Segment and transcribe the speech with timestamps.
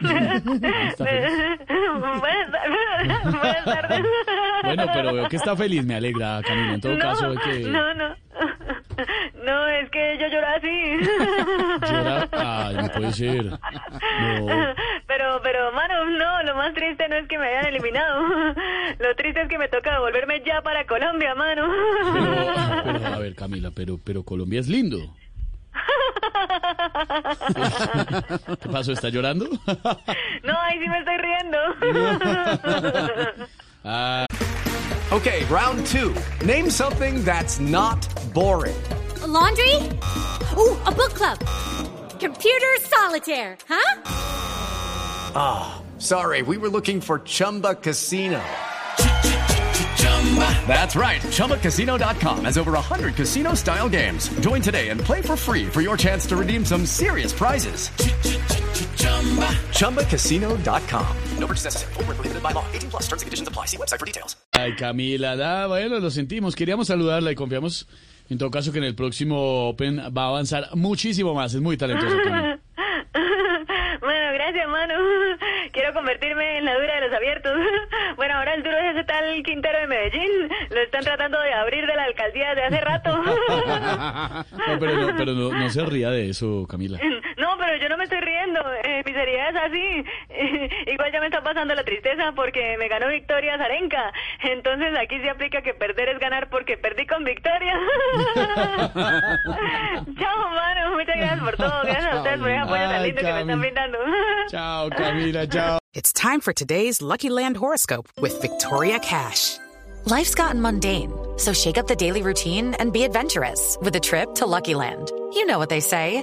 [0.00, 0.96] Buenas
[3.64, 4.06] tardes.
[4.62, 6.74] Bueno, pero veo que está feliz, me alegra, Camila.
[6.74, 8.14] En todo no, caso, que No, no.
[9.44, 10.96] No, es que yo lloraba así.
[11.92, 12.28] llora.
[12.32, 13.44] Ay, no puede ser.
[13.46, 13.58] No.
[15.06, 18.22] Pero, pero, mano, no, lo más triste no es que me hayan eliminado.
[18.98, 21.68] Lo triste es que me toca devolverme ya para Colombia, mano.
[22.84, 24.98] Pero, pero, a ver, Camila, pero, pero Colombia es lindo.
[28.60, 28.92] ¿Qué pasó?
[28.92, 29.46] ¿Está llorando?
[30.42, 31.58] No, ahí sí me estoy riendo.
[35.12, 36.12] Okay, round two.
[36.44, 38.74] Name something that's not boring.
[39.22, 39.72] A laundry?
[40.56, 41.38] Ooh, a book club.
[42.18, 44.02] Computer solitaire, huh?
[45.36, 48.42] Ah, sorry, we were looking for Chumba Casino.
[50.66, 51.22] That's right.
[51.22, 54.28] ChumbaCasino.com has over 100 casino style games.
[54.40, 57.90] Join today and play for free for your chance to redeem some serious prizes.
[59.72, 61.06] ChumbaCasino.com.
[61.38, 61.92] No purchase necessary.
[61.94, 62.64] Void were prohibited by law.
[62.74, 63.04] 18 plus.
[63.04, 63.66] Terms and conditions apply.
[63.66, 64.36] See website for details.
[64.52, 66.54] Ay, Camila, da, bueno, lo sentimos.
[66.54, 67.86] Queríamos saludarla y confiamos,
[68.28, 71.54] en todo caso, que en el próximo Open va a avanzar muchísimo más.
[71.54, 72.14] Es muy talentosa.
[73.98, 74.94] Bueno, gracias, mano.
[75.86, 77.52] Quiero convertirme en la dura de los abiertos.
[78.16, 80.48] Bueno, ahora el duro es ese tal Quintero de Medellín.
[80.70, 83.10] Lo están tratando de abrir de la alcaldía desde hace rato.
[84.66, 86.98] No, pero no, pero no, no se ría de eso, Camila.
[87.36, 88.60] No, pero yo no me estoy riendo.
[88.82, 90.04] Eh, mi seriedad es así.
[90.86, 94.12] Igual ya me está pasando la tristeza porque me ganó Victoria Zarenka.
[94.42, 97.74] Entonces aquí se aplica que perder es ganar porque perdí con Victoria.
[100.18, 100.96] Chao, mano.
[100.96, 101.82] Muchas gracias por todo.
[101.84, 103.98] Gracias a ustedes por ese apoyo tan Ay, lindo que me están brindando.
[104.50, 105.78] Chao, Camila, chao.
[105.94, 109.58] It's time for today's Lucky Land horoscope with Victoria Cash.
[110.04, 114.34] Life's gotten mundane, so shake up the daily routine and be adventurous with a trip
[114.36, 115.10] to Lucky Land.
[115.32, 116.22] You know what they say.